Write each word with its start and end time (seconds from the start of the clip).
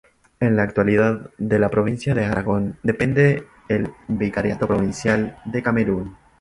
En 0.39 0.55
la 0.55 0.63
actualidad, 0.63 1.29
de 1.37 1.59
la 1.59 1.69
Provincia 1.69 2.15
de 2.15 2.25
Aragón 2.25 2.75
depende 2.81 3.43
el 3.69 3.93
Vicariato 4.07 4.65
Provincial 4.65 5.37
de 5.45 5.61
Camerún. 5.61 6.17